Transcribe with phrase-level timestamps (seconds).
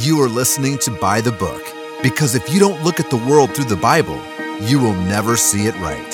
[0.00, 1.60] You are listening to By the Book
[2.04, 4.16] because if you don't look at the world through the Bible,
[4.60, 6.10] you will never see it right.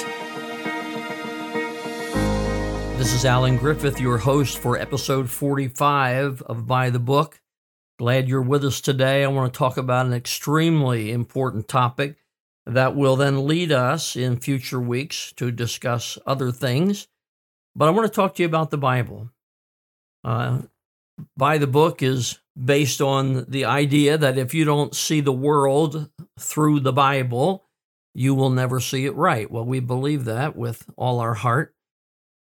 [2.97, 7.43] This is Allen Griffith, your host for episode 45 of By the Book.
[7.99, 9.23] Glad you're with us today.
[9.23, 12.17] I want to talk about an extremely important topic
[12.65, 17.07] that will then lead us in future weeks to discuss other things.
[17.77, 19.29] But I want to talk to you about the Bible.
[20.25, 20.63] Uh,
[21.37, 26.11] by the book is based on the idea that if you don't see the world
[26.39, 27.65] through the Bible,
[28.15, 29.51] you will never see it right.
[29.51, 31.75] Well, we believe that with all our heart.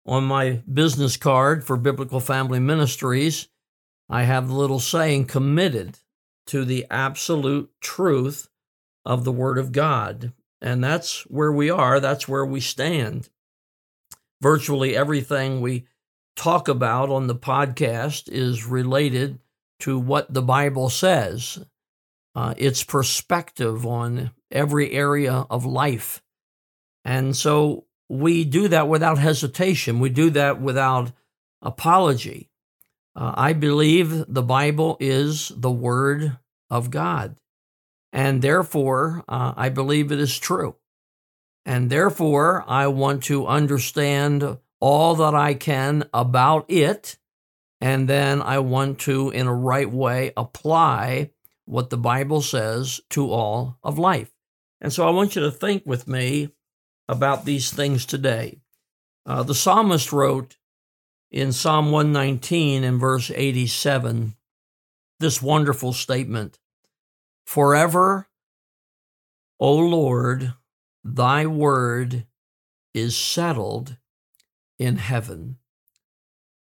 [0.07, 3.49] On my business card for Biblical Family Ministries,
[4.09, 5.99] I have the little saying committed
[6.47, 8.49] to the absolute truth
[9.05, 10.33] of the Word of God.
[10.63, 13.29] And that's where we are, that's where we stand.
[14.41, 15.87] Virtually everything we
[16.39, 19.41] talk about on the podcast is related
[19.81, 21.65] to what the Bible says,
[22.35, 26.23] uh, its perspective on every area of life.
[27.05, 31.13] And so we do that without hesitation, we do that without
[31.61, 32.51] apology.
[33.17, 36.39] Uh, I believe the Bible is the Word
[36.71, 37.37] of God.
[38.13, 40.77] And therefore, uh, I believe it is true.
[41.67, 47.17] And therefore, I want to understand all that I can about it.
[47.81, 51.31] And then I want to, in a right way, apply
[51.65, 54.33] what the Bible says to all of life.
[54.81, 56.51] And so I want you to think with me
[57.09, 58.61] about these things today.
[59.27, 60.57] Uh, the psalmist wrote
[61.31, 64.35] in Psalm 119 and verse 87
[65.21, 66.59] this wonderful statement
[67.45, 68.29] Forever,
[69.59, 70.55] O Lord,
[71.03, 72.27] thy word
[72.95, 73.97] is settled
[74.79, 75.57] in heaven.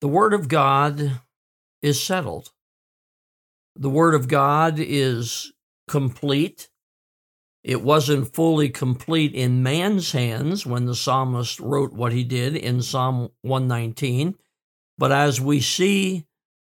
[0.01, 1.20] The word of God
[1.83, 2.53] is settled.
[3.77, 5.53] The word of God is
[5.89, 6.70] complete.
[7.62, 12.80] It wasn't fully complete in man's hands when the psalmist wrote what he did in
[12.80, 14.36] Psalm 119.
[14.97, 16.27] But as we see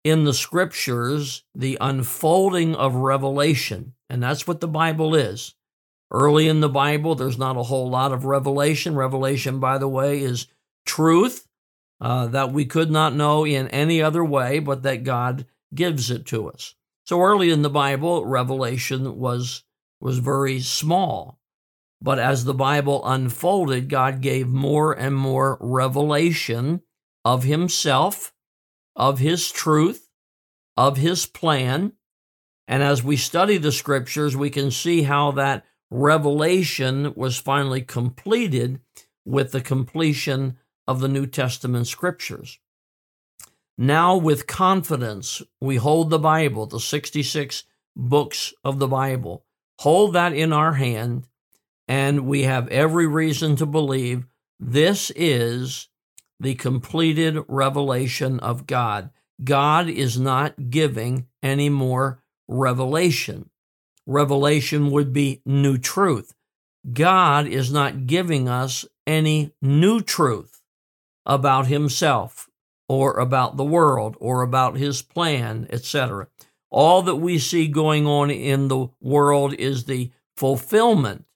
[0.04, 3.94] in the scriptures the unfolding of revelation.
[4.08, 5.54] And that's what the Bible is.
[6.10, 8.97] Early in the Bible, there's not a whole lot of revelation.
[8.97, 10.47] Revelation, by the way, is
[10.88, 11.47] truth
[12.00, 16.26] uh, that we could not know in any other way, but that God gives it
[16.26, 16.75] to us.
[17.04, 19.62] So early in the Bible, revelation was,
[20.00, 21.38] was very small.
[22.00, 26.82] But as the Bible unfolded, God gave more and more revelation
[27.25, 28.32] of Himself
[28.99, 30.10] of His truth,
[30.76, 31.93] of His plan.
[32.66, 38.81] And as we study the scriptures, we can see how that revelation was finally completed
[39.25, 42.59] with the completion of the New Testament scriptures.
[43.76, 49.44] Now, with confidence, we hold the Bible, the 66 books of the Bible,
[49.81, 51.28] hold that in our hand,
[51.87, 54.26] and we have every reason to believe
[54.59, 55.88] this is
[56.41, 59.10] the completed revelation of God.
[59.44, 63.50] God is not giving any more revelation.
[64.06, 66.34] Revelation would be new truth.
[66.91, 70.57] God is not giving us any new truth
[71.28, 72.48] about himself
[72.88, 76.26] or about the world or about his plan, etc.
[76.70, 81.26] All that we see going on in the world is the fulfillment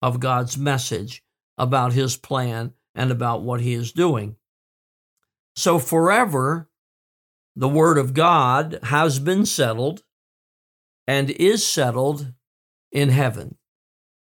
[0.00, 1.22] of God's message
[1.58, 4.36] about his plan and about what he is doing.
[5.54, 6.68] So forever,
[7.54, 10.02] the Word of God has been settled
[11.06, 12.32] and is settled
[12.90, 13.56] in heaven.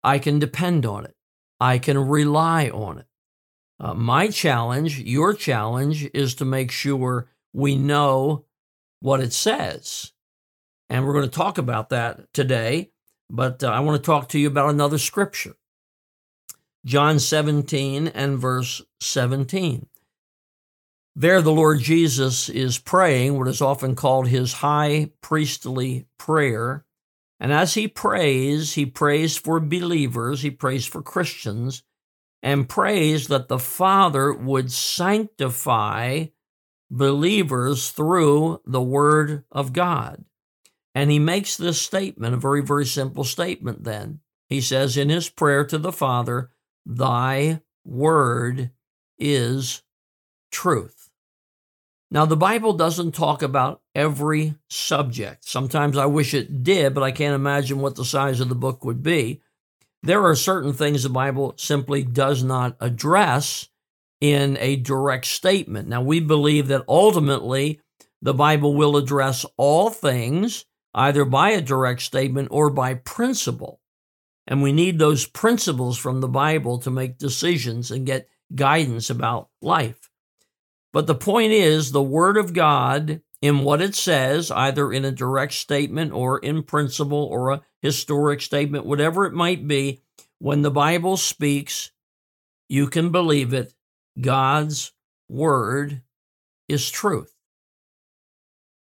[0.02, 1.16] I can depend on it,
[1.58, 3.06] I can rely on it.
[3.80, 8.44] Uh, my challenge, your challenge, is to make sure we know
[9.00, 10.12] what it says.
[10.88, 12.90] And we're going to talk about that today,
[13.28, 15.56] but uh, I want to talk to you about another scripture.
[16.84, 19.86] John 17 and verse 17.
[21.16, 26.84] There, the Lord Jesus is praying what is often called his high priestly prayer.
[27.38, 31.82] And as he prays, he prays for believers, he prays for Christians,
[32.44, 36.26] and prays that the Father would sanctify
[36.90, 40.26] believers through the Word of God.
[40.94, 44.20] And he makes this statement, a very, very simple statement then.
[44.50, 46.50] He says in his prayer to the Father,
[46.84, 48.72] Thy Word
[49.18, 49.82] is
[50.52, 51.08] truth.
[52.10, 55.48] Now, the Bible doesn't talk about every subject.
[55.48, 58.84] Sometimes I wish it did, but I can't imagine what the size of the book
[58.84, 59.40] would be.
[60.04, 63.70] There are certain things the Bible simply does not address
[64.20, 65.88] in a direct statement.
[65.88, 67.80] Now, we believe that ultimately
[68.20, 73.80] the Bible will address all things either by a direct statement or by principle.
[74.46, 79.48] And we need those principles from the Bible to make decisions and get guidance about
[79.62, 80.10] life.
[80.92, 85.12] But the point is, the Word of God, in what it says, either in a
[85.12, 90.00] direct statement or in principle or a historic statement, whatever it might be,
[90.38, 91.90] when the Bible speaks,
[92.70, 93.74] you can believe it.
[94.18, 94.94] God's
[95.28, 96.00] Word
[96.70, 97.34] is truth.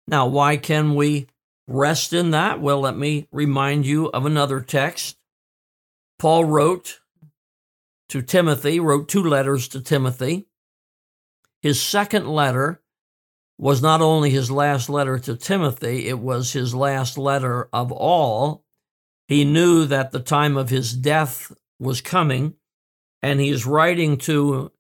[0.07, 1.29] Now, why can we
[1.67, 2.61] rest in that?
[2.61, 5.17] Well, let me remind you of another text.
[6.19, 7.01] Paul wrote
[8.11, 10.45] to Timothy, wrote two letters to Timothy.
[11.63, 12.82] His second letter
[13.63, 18.65] was not only his last letter to Timothy, it was his last letter of all.
[19.29, 22.55] He knew that the time of his death was coming,
[23.23, 24.73] and he is writing to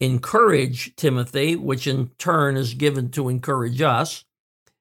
[0.00, 4.24] encourage Timothy, which in turn is given to encourage us.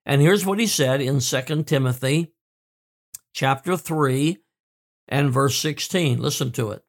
[0.03, 2.33] And here's what he said in 2 Timothy
[3.33, 4.39] chapter 3
[5.07, 6.19] and verse 16.
[6.19, 6.83] Listen to it.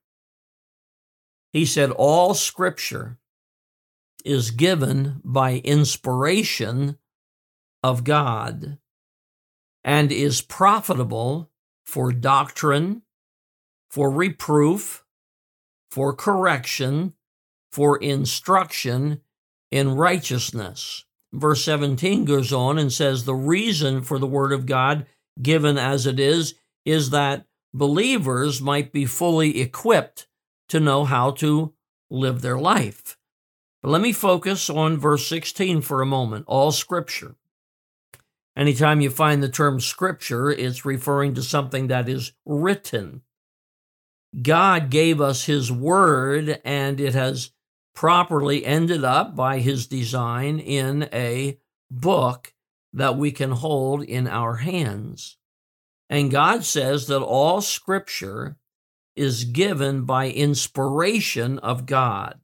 [1.53, 3.19] He said, All scripture
[4.25, 6.99] is given by inspiration
[7.83, 8.79] of God
[9.85, 11.51] and is profitable
[11.85, 13.03] for doctrine,
[13.91, 15.05] for reproof,
[15.91, 17.15] for correction,
[17.71, 19.21] for instruction
[19.71, 21.05] in righteousness.
[21.33, 25.07] Verse 17 goes on and says, The reason for the word of God,
[25.41, 26.55] given as it is,
[26.85, 30.27] is that believers might be fully equipped
[30.71, 31.75] to know how to
[32.11, 33.17] live their life.
[33.83, 36.45] But let me focus on verse 16 for a moment.
[36.49, 37.37] All scripture.
[38.57, 43.23] Anytime you find the term scripture, it's referring to something that is written.
[44.43, 47.53] God gave us his word, and it has
[47.95, 51.59] properly ended up by his design in a
[51.91, 52.53] book
[52.93, 55.37] that we can hold in our hands.
[56.11, 58.57] And God says that all scripture
[59.15, 62.41] is given by inspiration of God.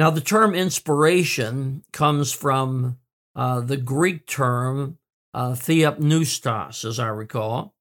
[0.00, 2.96] Now, the term inspiration comes from
[3.36, 4.96] uh, the Greek term
[5.34, 7.74] uh, theopneustos, as I recall,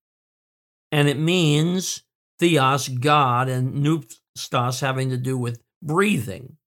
[0.92, 2.04] and it means
[2.38, 6.58] theos, God, and pneustos having to do with breathing.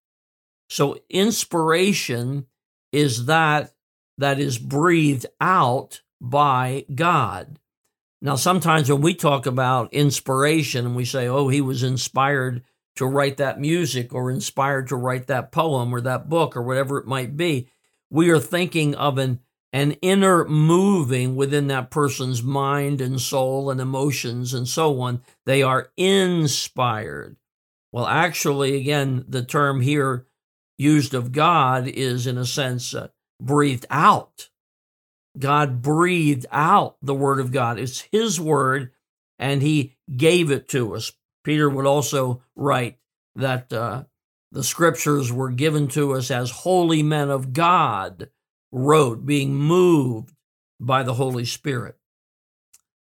[0.70, 2.46] So, inspiration
[2.90, 3.74] is that
[4.16, 7.58] that is breathed out by God.
[8.22, 12.62] Now, sometimes when we talk about inspiration and we say, oh, he was inspired
[12.96, 16.98] to write that music or inspired to write that poem or that book or whatever
[16.98, 17.68] it might be,
[18.10, 19.40] we are thinking of an,
[19.72, 25.22] an inner moving within that person's mind and soul and emotions and so on.
[25.46, 27.36] They are inspired.
[27.90, 30.26] Well, actually, again, the term here
[30.78, 33.08] used of God is, in a sense, uh,
[33.40, 34.48] breathed out.
[35.38, 37.78] God breathed out the word of God.
[37.78, 38.90] It's his word,
[39.38, 41.12] and he gave it to us.
[41.44, 42.98] Peter would also write
[43.34, 44.04] that uh,
[44.50, 48.28] the scriptures were given to us as holy men of God
[48.70, 50.34] wrote, being moved
[50.80, 51.96] by the Holy Spirit.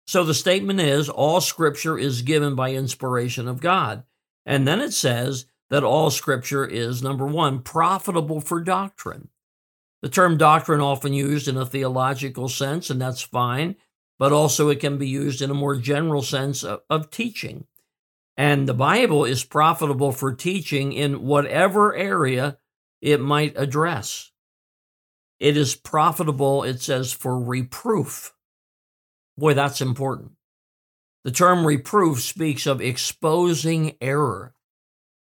[0.06, 4.05] So the statement is all scripture is given by inspiration of God.
[4.44, 9.29] And then it says that all scripture is, number one, profitable for doctrine.
[10.02, 13.76] The term doctrine often used in a theological sense, and that's fine,
[14.19, 17.67] but also it can be used in a more general sense of, of teaching.
[18.36, 22.58] And the Bible is profitable for teaching in whatever area
[23.01, 24.31] it might address.
[25.39, 28.32] It is profitable, it says, for reproof.
[29.36, 30.32] Boy, that's important.
[31.24, 34.55] The term reproof speaks of exposing error.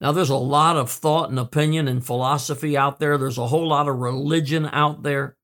[0.02, 3.18] Now, there's a lot of thought and opinion and philosophy out there.
[3.18, 5.36] There's a whole lot of religion out there,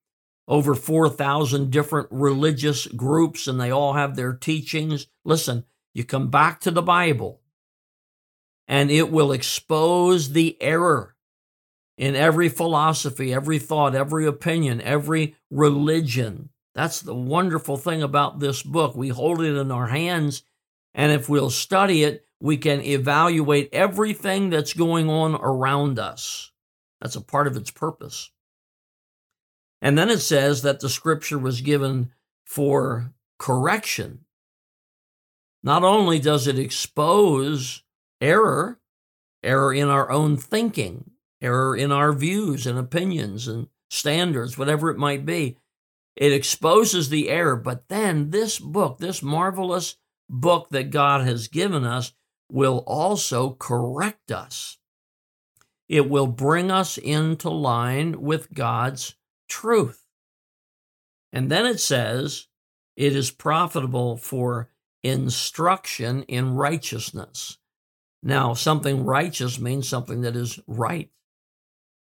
[0.48, 5.06] over 4,000 different religious groups, and they all have their teachings.
[5.24, 7.40] Listen, you come back to the Bible,
[8.68, 11.14] and it will expose the error
[11.96, 16.50] in every philosophy, every thought, every opinion, every religion.
[16.74, 18.94] That's the wonderful thing about this book.
[18.94, 20.42] We hold it in our hands,
[20.94, 26.52] and if we'll study it, we can evaluate everything that's going on around us.
[27.00, 28.30] That's a part of its purpose.
[29.80, 32.12] And then it says that the scripture was given
[32.44, 34.24] for correction.
[35.62, 37.82] Not only does it expose
[38.20, 38.80] error,
[39.42, 44.98] error in our own thinking, error in our views and opinions and standards, whatever it
[44.98, 45.56] might be,
[46.16, 47.56] it exposes the error.
[47.56, 49.96] But then this book, this marvelous
[50.28, 52.12] book that God has given us,
[52.50, 54.78] will also correct us.
[55.88, 59.14] It will bring us into line with God's
[59.48, 60.06] truth.
[61.32, 62.46] And then it says,
[62.96, 64.70] it is profitable for
[65.02, 67.58] instruction in righteousness.
[68.26, 71.10] Now, something righteous means something that is right.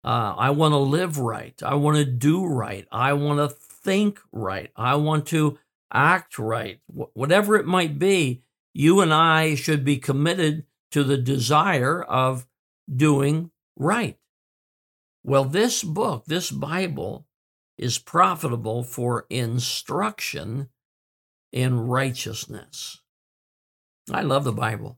[0.03, 1.53] Uh, I want to live right.
[1.61, 2.87] I want to do right.
[2.91, 4.71] I want to think right.
[4.75, 5.59] I want to
[5.93, 6.79] act right.
[6.87, 8.41] Wh- whatever it might be,
[8.73, 12.47] you and I should be committed to the desire of
[12.91, 14.17] doing right.
[15.23, 17.27] Well, this book, this Bible,
[17.77, 20.69] is profitable for instruction
[21.51, 23.01] in righteousness.
[24.11, 24.97] I love the Bible.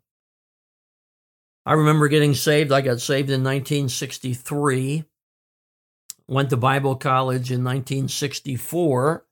[1.68, 2.72] I remember getting saved.
[2.72, 5.04] I got saved in 1963,
[6.26, 9.26] went to Bible college in 1964,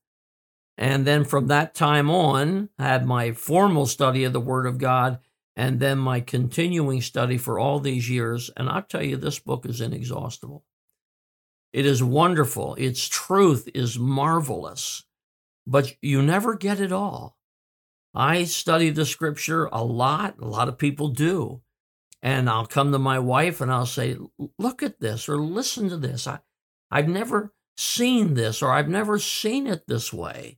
[0.77, 5.19] and then from that time on, had my formal study of the Word of God
[5.55, 8.51] and then my continuing study for all these years.
[8.57, 10.65] And I'll tell you, this book is inexhaustible.
[11.71, 12.75] It is wonderful.
[12.75, 15.05] Its truth is marvelous,
[15.65, 17.37] but you never get it all.
[18.13, 20.35] I study the scripture a lot.
[20.41, 21.61] A lot of people do.
[22.25, 24.17] And I'll come to my wife and I'll say,
[24.57, 26.25] look at this or listen to this.
[26.25, 26.39] I,
[26.89, 30.57] I've never seen this or I've never seen it this way.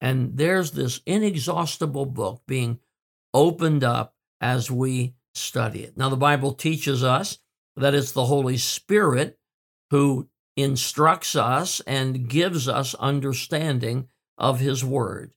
[0.00, 2.80] And there's this inexhaustible book being
[3.32, 5.96] opened up as we study it.
[5.96, 7.38] Now, the Bible teaches us
[7.76, 9.38] that it's the Holy Spirit
[9.90, 15.32] who instructs us and gives us understanding of His Word.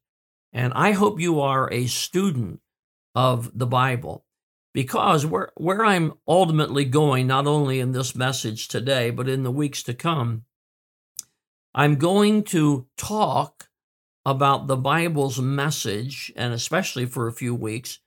[0.51, 2.61] And I hope you are a student
[3.13, 4.25] of the Bible
[4.77, 9.49] because where, where I'm ultimately going, not only in this message today, but in the
[9.49, 10.43] weeks to come,
[11.73, 13.69] I'm going to talk
[14.23, 18.01] about the Bible's message, and especially for a few weeks,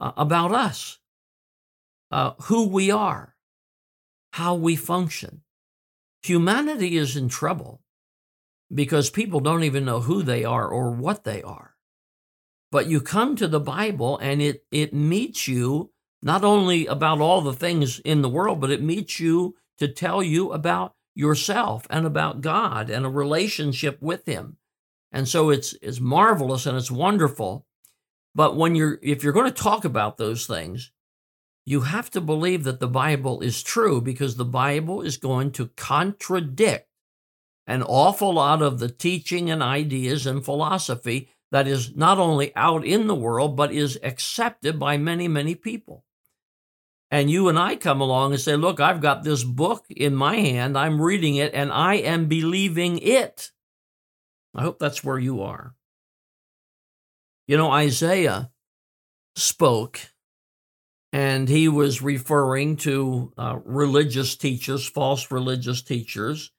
[0.00, 1.00] uh, about us,
[2.10, 3.34] uh, who we are,
[4.32, 5.42] how we function.
[6.22, 7.82] Humanity is in trouble
[8.74, 11.74] because people don't even know who they are or what they are.
[12.72, 15.92] But you come to the Bible and it, it meets you
[16.22, 20.22] not only about all the things in the world, but it meets you to tell
[20.22, 24.56] you about yourself and about God and a relationship with Him.
[25.12, 27.66] And so it's it's marvelous and it's wonderful.
[28.34, 30.92] But when you're if you're going to talk about those things,
[31.64, 35.68] you have to believe that the Bible is true because the Bible is going to
[35.76, 36.88] contradict
[37.66, 42.84] an awful lot of the teaching and ideas and philosophy that is not only out
[42.84, 46.04] in the world, but is accepted by many, many people.
[47.10, 50.36] And you and I come along and say, Look, I've got this book in my
[50.36, 53.52] hand, I'm reading it, and I am believing it.
[54.54, 55.74] I hope that's where you are.
[57.46, 58.50] You know, Isaiah
[59.36, 60.00] spoke,
[61.12, 66.50] and he was referring to uh, religious teachers, false religious teachers.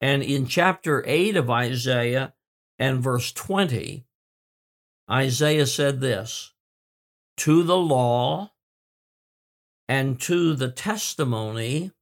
[0.00, 2.34] And in chapter 8 of Isaiah
[2.78, 4.04] and verse 20,
[5.10, 6.52] Isaiah said this
[7.38, 8.51] To the law
[9.88, 11.92] and to the testimony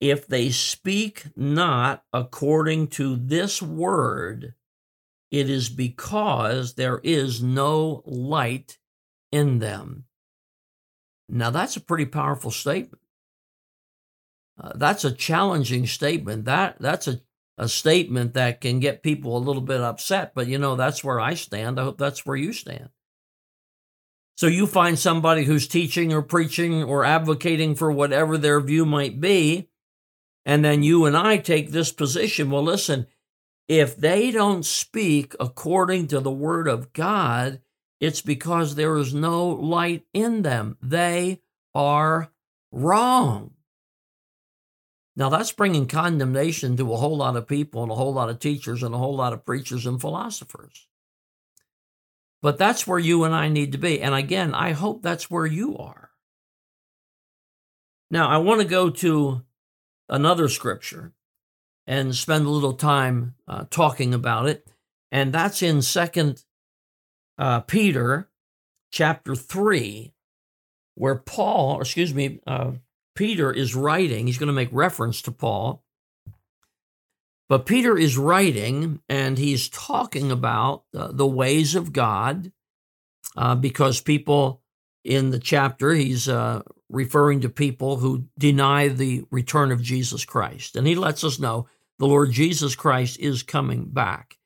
[0.00, 4.54] if they speak not according to this word,
[5.30, 8.78] it is because there is no light
[9.32, 10.04] in them.
[11.28, 13.02] Now, that's a pretty powerful statement.
[14.60, 16.44] Uh, that's a challenging statement.
[16.44, 17.20] That that's a,
[17.58, 21.18] a statement that can get people a little bit upset, but you know, that's where
[21.18, 21.80] I stand.
[21.80, 22.90] I hope that's where you stand.
[24.36, 29.20] So you find somebody who's teaching or preaching or advocating for whatever their view might
[29.20, 29.68] be,
[30.44, 32.50] and then you and I take this position.
[32.50, 33.06] Well, listen,
[33.68, 37.60] if they don't speak according to the word of God,
[38.00, 40.76] it's because there is no light in them.
[40.82, 41.40] They
[41.74, 42.30] are
[42.72, 43.52] wrong.
[45.16, 48.40] Now, that's bringing condemnation to a whole lot of people and a whole lot of
[48.40, 50.88] teachers and a whole lot of preachers and philosophers.
[52.44, 54.02] But that's where you and I need to be.
[54.02, 56.10] And again, I hope that's where you are.
[58.10, 59.40] Now, I want to go to
[60.10, 61.14] another scripture
[61.86, 64.66] and spend a little time uh, talking about it.
[65.10, 66.44] And that's in Second
[67.38, 68.28] uh, Peter
[68.92, 70.12] chapter 3,
[70.96, 72.72] where Paul, excuse me, uh,
[73.14, 74.26] Peter is writing.
[74.26, 75.82] He's going to make reference to Paul.
[77.48, 82.52] But Peter is writing and he's talking about uh, the ways of God
[83.36, 84.62] uh, because people
[85.04, 90.76] in the chapter, he's uh, referring to people who deny the return of Jesus Christ.
[90.76, 91.66] And he lets us know
[91.98, 94.38] the Lord Jesus Christ is coming back.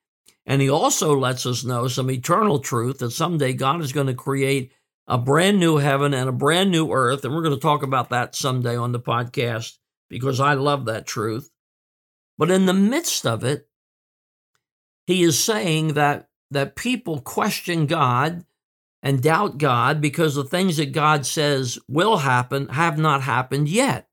[0.45, 4.15] And he also lets us know some eternal truth that someday God is going to
[4.15, 4.73] create
[5.07, 7.25] a brand new heaven and a brand new earth.
[7.25, 9.79] And we're going to talk about that someday on the podcast
[10.09, 11.51] because I love that truth.
[12.39, 13.69] But in the midst of it,
[15.07, 18.45] he is saying that, that people question God
[19.03, 24.09] and doubt God because the things that God says will happen have not happened yet.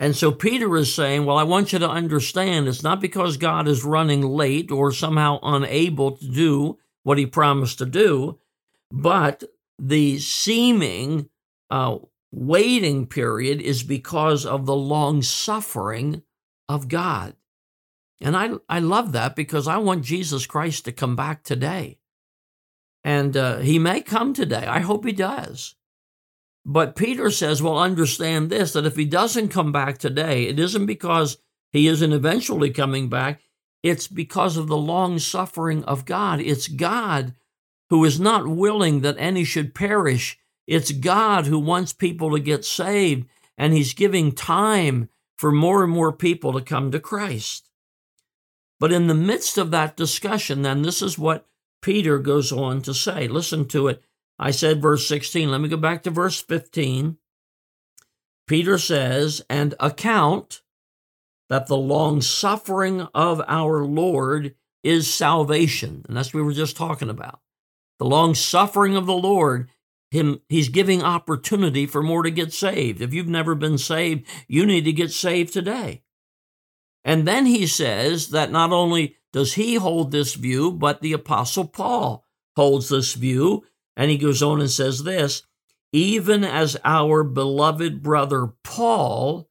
[0.00, 3.68] And so Peter is saying, Well, I want you to understand it's not because God
[3.68, 8.38] is running late or somehow unable to do what he promised to do,
[8.90, 9.44] but
[9.78, 11.28] the seeming
[11.70, 11.98] uh,
[12.32, 16.22] waiting period is because of the long suffering
[16.72, 17.34] of God.
[18.20, 21.98] And I, I love that because I want Jesus Christ to come back today.
[23.04, 24.64] And uh, he may come today.
[24.66, 25.74] I hope he does.
[26.64, 30.86] But Peter says, well, understand this that if he doesn't come back today, it isn't
[30.86, 31.38] because
[31.72, 33.40] he isn't eventually coming back,
[33.82, 36.40] it's because of the long suffering of God.
[36.40, 37.34] It's God
[37.90, 40.38] who is not willing that any should perish.
[40.68, 43.26] It's God who wants people to get saved,
[43.58, 45.08] and he's giving time
[45.42, 47.68] for more and more people to come to Christ.
[48.78, 51.48] But in the midst of that discussion, then, this is what
[51.82, 53.26] Peter goes on to say.
[53.26, 54.04] Listen to it.
[54.38, 55.50] I said verse 16.
[55.50, 57.16] Let me go back to verse 15.
[58.46, 60.62] Peter says, And account
[61.48, 66.04] that the long suffering of our Lord is salvation.
[66.06, 67.40] And that's what we were just talking about.
[67.98, 69.68] The long suffering of the Lord,
[70.12, 73.00] him, he's giving opportunity for more to get saved.
[73.00, 76.02] If you've never been saved, you need to get saved today.
[77.02, 81.66] And then he says that not only does he hold this view, but the Apostle
[81.66, 82.26] Paul
[82.56, 83.64] holds this view.
[83.96, 85.44] And he goes on and says this
[85.92, 89.48] even as our beloved brother Paul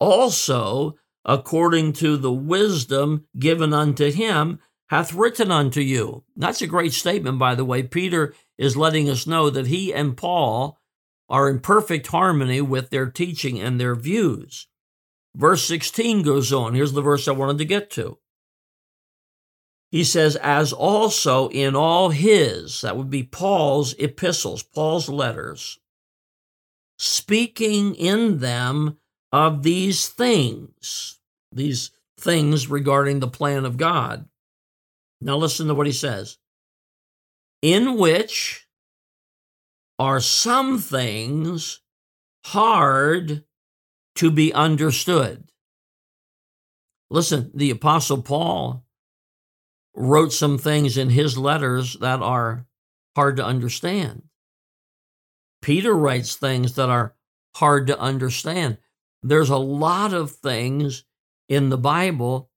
[0.00, 6.24] also, according to the wisdom given unto him, hath written unto you.
[6.34, 7.82] That's a great statement, by the way.
[7.82, 10.80] Peter is letting us know that he and Paul
[11.28, 14.66] are in perfect harmony with their teaching and their views.
[15.34, 16.74] Verse 16 goes on.
[16.74, 18.18] Here's the verse I wanted to get to.
[19.90, 25.78] He says, as also in all his, that would be Paul's epistles, Paul's letters,
[26.98, 28.98] speaking in them
[29.32, 31.20] of these things,
[31.52, 34.28] these things regarding the plan of God.
[35.20, 36.38] Now listen to what he says.
[37.62, 38.68] In which
[39.98, 41.80] are some things
[42.46, 43.44] hard
[44.14, 45.50] to be understood.
[47.10, 48.84] Listen, the Apostle Paul
[49.94, 52.66] wrote some things in his letters that are
[53.16, 54.22] hard to understand.
[55.60, 57.14] Peter writes things that are
[57.56, 58.78] hard to understand.
[59.22, 61.04] There's a lot of things
[61.48, 62.50] in the Bible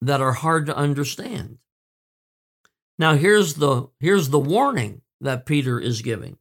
[0.00, 1.58] that are hard to understand.
[2.98, 6.38] Now here's the here's the warning that Peter is giving.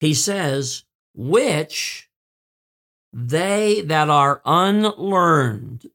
[0.00, 2.08] He says, which
[3.12, 5.90] they that are unlearned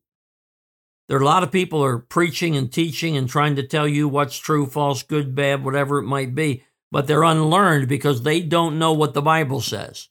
[1.07, 4.07] there are a lot of people are preaching and teaching and trying to tell you
[4.07, 8.79] what's true, false, good, bad, whatever it might be, but they're unlearned because they don't
[8.79, 10.09] know what the Bible says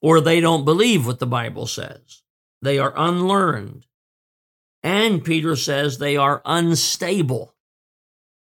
[0.00, 2.22] or they don't believe what the Bible says.
[2.60, 3.86] They are unlearned.
[4.82, 7.54] And Peter says they are unstable.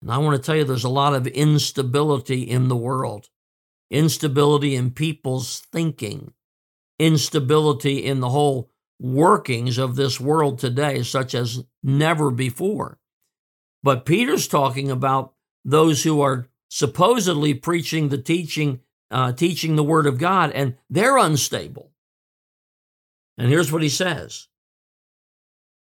[0.02, 3.28] And I want to tell you, there's a lot of instability in the world,
[3.90, 6.32] instability in people's thinking,
[6.98, 12.98] instability in the whole workings of this world today, such as never before.
[13.82, 18.80] But Peter's talking about those who are supposedly preaching the teaching,
[19.10, 21.92] uh, teaching the word of God, and they're unstable.
[23.38, 24.48] And here's what he says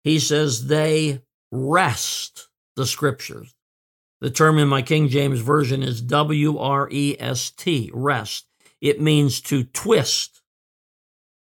[0.03, 1.21] He says, they
[1.51, 3.53] wrest the scriptures.
[4.21, 8.45] The term in my King James Version is W R E S T, rest.
[8.79, 10.41] It means to twist.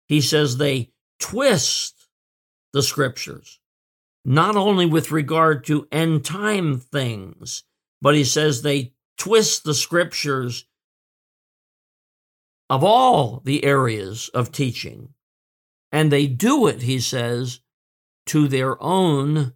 [0.09, 2.09] He says they twist
[2.73, 3.61] the scriptures,
[4.25, 7.65] not only with regard to end time things,
[8.01, 10.65] but he says they twist the scriptures
[12.71, 15.11] of all the areas of teaching.
[15.93, 17.61] And they do it, he says,
[18.27, 19.55] to their own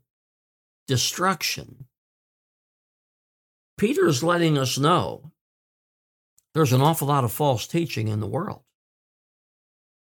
[0.86, 1.86] destruction.
[3.76, 5.32] Peter's letting us know
[6.54, 8.64] there's an awful lot of false teaching in the world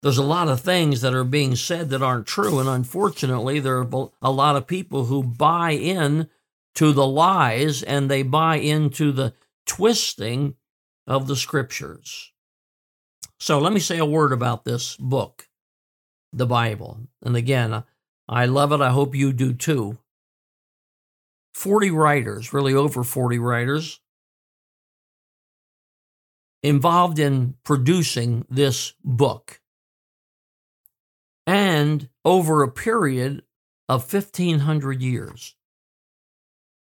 [0.03, 2.59] there's a lot of things that are being said that aren't true.
[2.59, 6.29] And unfortunately, there are a lot of people who buy in
[6.75, 9.33] to the lies and they buy into the
[9.65, 10.55] twisting
[11.07, 12.33] of the scriptures.
[13.39, 15.47] So let me say a word about this book,
[16.33, 16.99] the Bible.
[17.21, 17.85] And again,
[18.27, 18.81] I love it.
[18.81, 19.99] I hope you do too.
[21.53, 23.99] 40 writers, really over 40 writers,
[26.61, 29.59] involved in producing this book
[31.45, 33.43] and over a period
[33.89, 35.55] of 1500 years.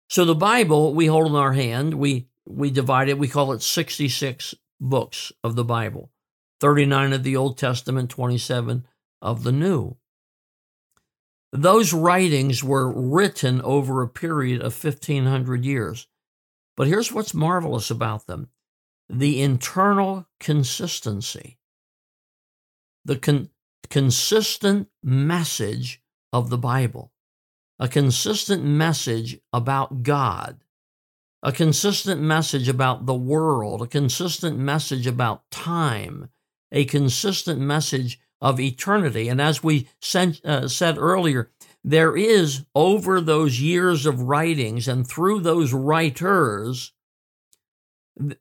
[0.09, 3.63] So the Bible we hold in our hand, we we divide it, we call it
[3.63, 6.11] 66 books of the Bible.
[6.61, 8.87] 39 of the Old Testament, 27
[9.23, 9.97] of the New.
[11.53, 16.07] Those writings were written over a period of 1500 years.
[16.77, 18.49] But here's what's marvelous about them.
[19.09, 21.59] The internal consistency,
[23.05, 23.51] the con-
[23.91, 26.01] consistent message
[26.33, 27.13] of the Bible,
[27.81, 30.61] a consistent message about God,
[31.43, 36.29] a consistent message about the world, a consistent message about time,
[36.71, 39.29] a consistent message of eternity.
[39.29, 41.51] And as we sent, uh, said earlier,
[41.85, 46.93] there is over those years of writings and through those writers,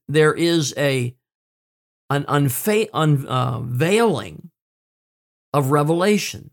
[0.08, 1.16] there is a
[2.10, 4.50] an unfa- unveiling
[5.54, 6.50] of revelation.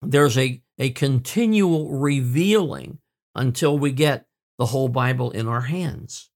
[0.00, 2.98] There's a, a continual revealing
[3.34, 4.26] until we get
[4.58, 6.30] the whole Bible in our hands.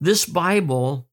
[0.00, 1.08] This Bible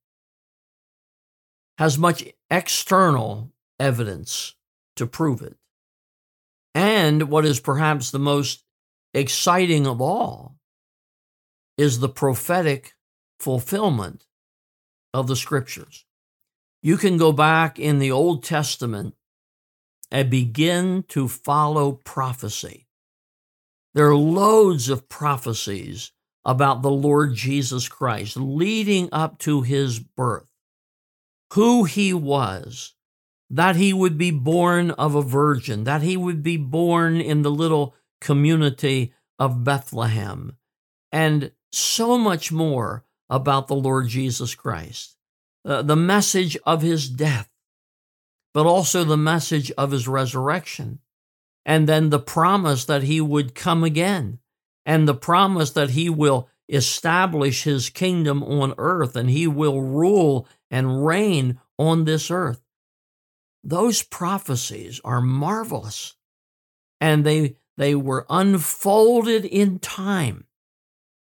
[1.77, 4.55] has much external evidence
[4.95, 5.57] to prove it.
[6.75, 8.63] And what is perhaps the most
[9.13, 10.55] exciting of all
[11.77, 12.93] is the prophetic
[13.39, 14.25] fulfillment
[15.13, 16.05] of the scriptures.
[16.81, 19.15] You can go back in the Old Testament
[20.11, 22.87] and begin to follow prophecy.
[23.93, 26.11] There are loads of prophecies
[26.45, 30.47] about the Lord Jesus Christ leading up to his birth,
[31.53, 32.95] who he was,
[33.53, 37.51] that he would be born of a virgin, that he would be born in the
[37.51, 40.57] little community of Bethlehem,
[41.11, 45.17] and so much more about the Lord Jesus Christ.
[45.63, 47.47] Uh, the message of his death,
[48.55, 50.97] but also the message of his resurrection,
[51.63, 54.39] and then the promise that he would come again,
[54.83, 60.47] and the promise that he will establish his kingdom on earth and he will rule
[60.71, 62.62] and reign on this earth.
[63.63, 66.15] Those prophecies are marvelous.
[66.99, 70.45] And they, they were unfolded in time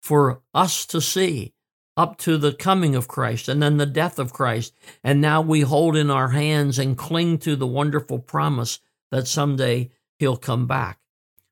[0.01, 1.55] for us to see
[1.97, 4.75] up to the coming of Christ and then the death of Christ.
[5.05, 9.91] And now we hold in our hands and cling to the wonderful promise that someday
[10.19, 10.99] he'll come back.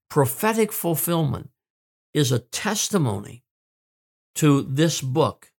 [0.08, 1.50] Prophetic fulfillment
[2.12, 3.44] is a testimony
[4.36, 5.49] to this book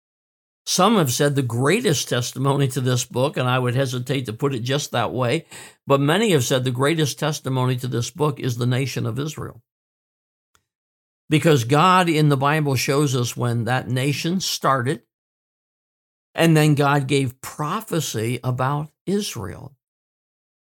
[0.65, 4.54] some have said the greatest testimony to this book, and I would hesitate to put
[4.54, 5.45] it just that way,
[5.88, 9.62] but many have said the greatest testimony to this book is the nation of Israel.
[11.30, 15.02] Because God in the Bible shows us when that nation started,
[16.36, 19.76] and then God gave prophecy about Israel.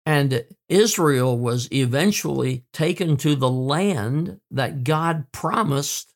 [0.06, 6.14] And Israel was eventually taken to the land that God promised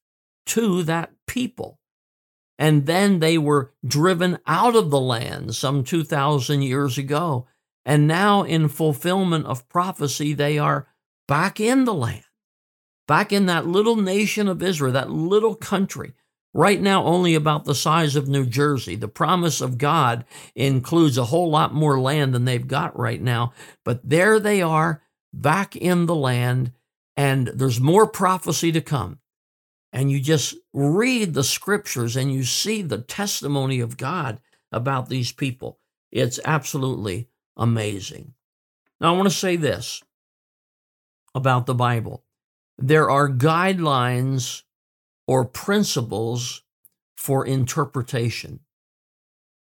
[0.48, 1.81] to that people
[2.62, 7.48] and then they were driven out of the land some 2,000 years ago.
[7.84, 10.88] And now, in fulfillment of prophecy, they are
[11.28, 12.24] back in the land,
[13.08, 16.14] back in that little nation of Israel, that little country,
[16.54, 18.96] right now only about the size of New Jersey.
[18.96, 23.54] The promise of God includes a whole lot more land than they've got right now.
[23.84, 25.02] But there they are,
[25.34, 26.74] back in the land,
[27.18, 29.18] and there's more prophecy to come
[29.94, 34.40] and you just read the scriptures and you see the testimony of God
[34.72, 35.80] about these people.
[36.12, 38.34] It's absolutely amazing.
[39.00, 40.02] Now, I want to say this
[41.34, 42.24] about the Bible
[42.78, 44.64] there are guidelines
[45.28, 46.64] or principles
[47.16, 48.60] for interpretation.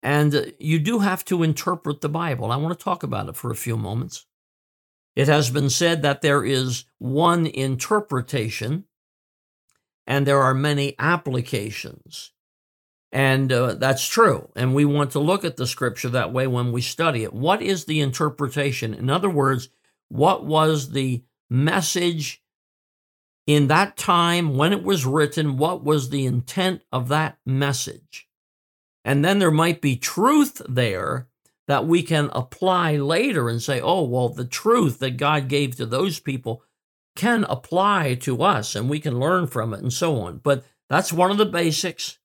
[0.03, 2.51] And uh, you do have to interpret the Bible.
[2.51, 4.27] I want to talk about it for a few moments.
[5.15, 8.85] It has been said that there is one interpretation
[10.07, 12.33] and there are many applications.
[13.13, 14.51] And uh, that's true.
[14.57, 17.33] And we want to look at the scripture that way when we study it.
[17.33, 18.93] What is the interpretation?
[18.93, 19.69] In other words,
[20.09, 22.43] what was the message
[23.47, 25.57] in that time when it was written?
[25.57, 28.29] What was the intent of that message?
[29.05, 31.29] And then there might be truth there
[31.69, 35.87] that we can apply later and say, oh, well, the truth that God gave to
[35.87, 36.63] those people
[37.17, 40.39] can apply to us and we can learn from it and so on.
[40.39, 42.19] But that's one of the basics.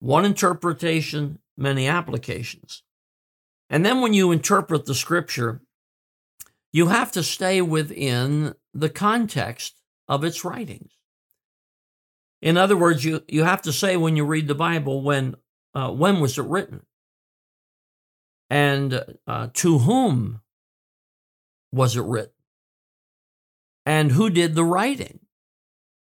[0.00, 2.82] One interpretation, many applications.
[3.70, 5.62] And then when you interpret the scripture,
[6.72, 10.92] you have to stay within the context of its writings.
[12.40, 15.36] In other words, you, you have to say when you read the Bible, when,
[15.74, 16.84] uh, when was it written?
[18.50, 20.40] And uh, to whom
[21.70, 22.31] was it written?
[23.84, 25.20] And who did the writing.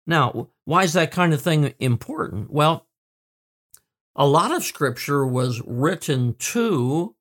[0.06, 2.50] Now, why is that kind of thing important?
[2.50, 2.86] Well,
[4.16, 7.14] a lot of scripture was written to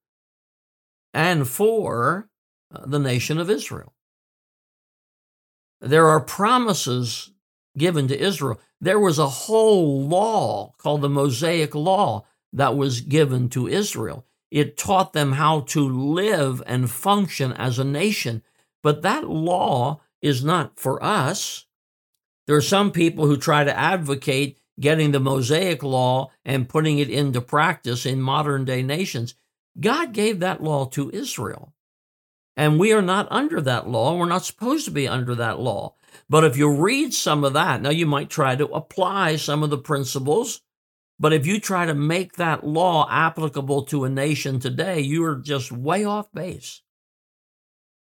[1.14, 2.30] and for
[2.74, 3.94] uh, the nation of Israel.
[5.82, 7.32] There are promises
[7.78, 8.60] given to Israel.
[8.82, 14.26] There was a whole law called the Mosaic Law that was given to Israel.
[14.52, 18.42] It taught them how to live and function as a nation.
[18.82, 21.66] But that law is not for us.
[22.48, 27.10] There are some people who try to advocate getting the Mosaic Law and putting it
[27.10, 29.36] into practice in modern day nations.
[29.80, 31.74] God gave that law to Israel.
[32.58, 34.18] And we are not under that law.
[34.18, 35.96] We're not supposed to be under that law.
[36.28, 39.70] But if you read some of that, now you might try to apply some of
[39.70, 40.62] the principles.
[41.20, 45.36] But if you try to make that law applicable to a nation today, you are
[45.36, 46.82] just way off base.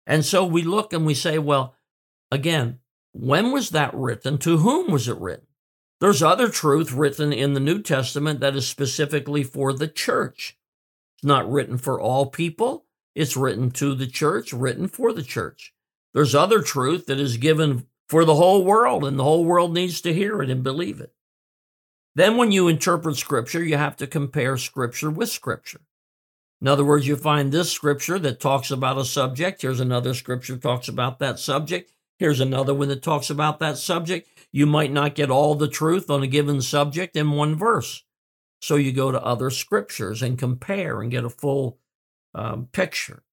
[0.05, 1.74] And so we look and we say, well,
[2.35, 2.79] again,
[3.13, 4.37] when was that written?
[4.39, 5.47] To whom was it written?
[6.01, 10.57] There's other truth written in the New Testament that is specifically for the church.
[11.15, 15.73] It's not written for all people, it's written to the church, written for the church.
[16.13, 20.01] There's other truth that is given for the whole world, and the whole world needs
[20.01, 21.13] to hear it and believe it.
[22.13, 25.81] Then, when you interpret Scripture, you have to compare Scripture with Scripture.
[26.61, 29.61] In other words, you find this Scripture that talks about a subject.
[29.61, 31.91] Here's another Scripture that talks about that subject.
[32.17, 34.29] Here's another one that talks about that subject.
[34.51, 38.03] You might not get all the truth on a given subject in one verse.
[38.61, 41.79] So you go to other scriptures and compare and get a full
[42.33, 43.23] um, picture.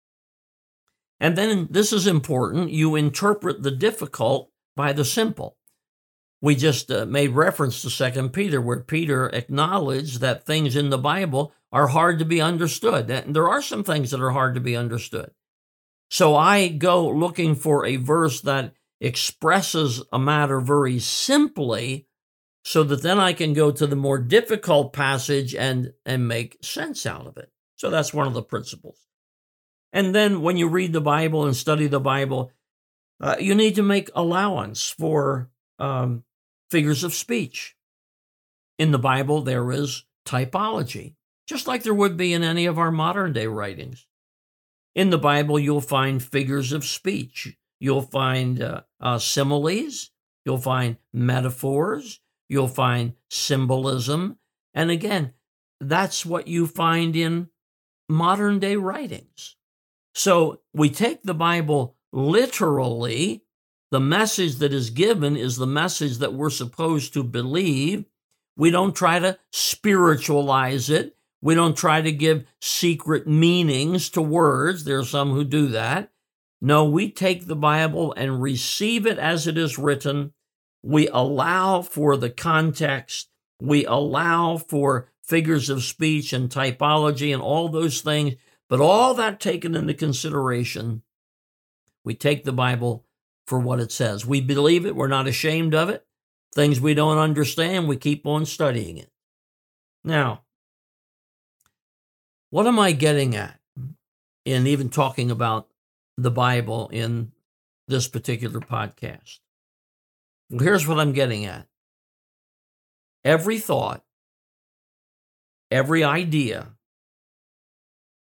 [1.20, 5.56] And then this is important you interpret the difficult by the simple.
[6.40, 10.98] We just uh, made reference to Second Peter, where Peter acknowledged that things in the
[10.98, 13.08] Bible are hard to be understood.
[13.08, 15.30] And there are some things that are hard to be understood.
[16.12, 22.06] So I go looking for a verse that expresses a matter very simply
[22.66, 27.06] so that then I can go to the more difficult passage and, and make sense
[27.06, 27.50] out of it.
[27.76, 28.98] So that's one of the principles.
[29.90, 32.52] And then when you read the Bible and study the Bible,
[33.18, 35.48] uh, you need to make allowance for
[35.78, 36.24] um,
[36.70, 37.74] figures of speech.
[38.78, 41.14] In the Bible, there is typology,
[41.46, 44.06] just like there would be in any of our modern day writings.
[44.94, 50.10] In the Bible, you'll find figures of speech, you'll find uh, uh, similes,
[50.44, 54.38] you'll find metaphors, you'll find symbolism.
[54.74, 55.32] And again,
[55.80, 57.48] that's what you find in
[58.08, 59.56] modern day writings.
[60.14, 63.44] So we take the Bible literally,
[63.90, 68.04] the message that is given is the message that we're supposed to believe.
[68.56, 71.16] We don't try to spiritualize it.
[71.42, 74.84] We don't try to give secret meanings to words.
[74.84, 76.10] There are some who do that.
[76.60, 80.32] No, we take the Bible and receive it as it is written.
[80.82, 83.28] We allow for the context.
[83.60, 88.34] We allow for figures of speech and typology and all those things.
[88.68, 91.02] But all that taken into consideration,
[92.04, 93.04] we take the Bible
[93.46, 94.24] for what it says.
[94.24, 94.94] We believe it.
[94.94, 96.06] We're not ashamed of it.
[96.54, 99.10] Things we don't understand, we keep on studying it.
[100.04, 100.42] Now,
[102.52, 103.58] what am I getting at
[104.44, 105.68] in even talking about
[106.18, 107.32] the Bible in
[107.88, 109.38] this particular podcast?
[110.50, 111.66] Well, here's what I'm getting at
[113.24, 114.04] every thought,
[115.70, 116.72] every idea,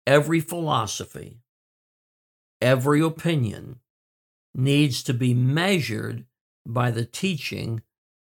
[0.07, 1.41] every philosophy,
[2.59, 3.79] every opinion
[4.55, 6.25] needs to be measured
[6.65, 7.83] by the teaching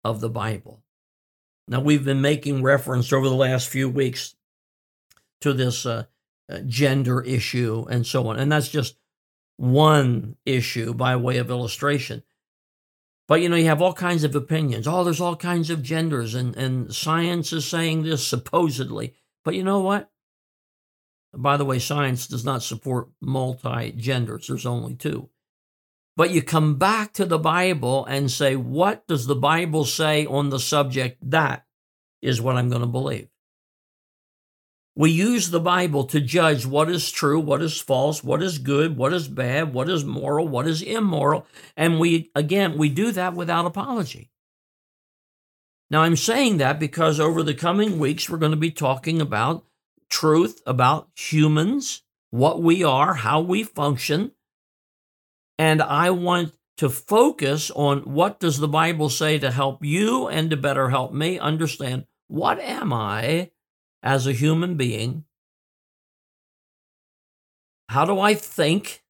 [0.05, 0.83] of the Bible.
[1.66, 4.35] Now, we've been making reference over the last few weeks
[5.40, 6.05] to this uh,
[6.48, 8.96] uh, gender issue and so on, and that's just
[9.57, 12.22] one issue by way of illustration.
[13.27, 14.88] But you know, you have all kinds of opinions.
[14.88, 19.14] Oh, there's all kinds of genders, and, and science is saying this supposedly.
[19.44, 20.11] But you know what?
[21.35, 25.29] By the way, science does not support multi genders, there's only two.
[26.16, 30.51] But you come back to the Bible and say, what does the Bible say on
[30.51, 31.18] the subject?
[31.31, 31.64] That
[32.20, 33.29] is what I'm going to believe.
[34.98, 38.96] We use the Bible to judge what is true, what is false, what is good,
[38.96, 41.46] what is bad, what is moral, what is immoral.
[41.76, 44.32] And we, again, we do that without apology.
[45.88, 49.64] Now, I'm saying that because over the coming weeks, we're going to be talking about
[50.11, 54.32] truth about humans, what we are, how we function.
[55.61, 60.50] And I want to focus on what does the Bible say to help you and
[60.50, 63.52] to better help me understand what am I
[64.02, 65.24] as a human being?
[67.88, 69.02] How do I think?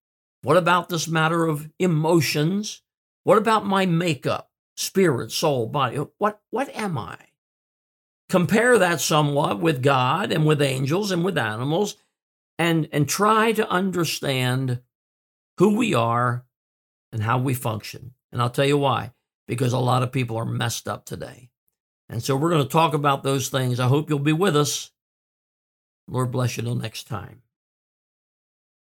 [0.43, 2.83] What about this matter of emotions?
[3.25, 4.49] What about my makeup?
[4.79, 5.97] spirit, soul, body.
[6.19, 7.19] What, what am I?
[8.29, 11.97] Compare that somewhat with God and with angels and with animals
[12.59, 14.81] and, and try to understand
[15.59, 16.45] who we are
[17.11, 18.13] and how we function.
[18.31, 19.13] And I'll tell you why,
[19.49, 21.51] because a lot of people are messed up today.
[22.09, 23.79] And so we're going to talk about those things.
[23.79, 24.91] I hope you'll be with us.
[26.07, 27.43] Lord bless you till next time.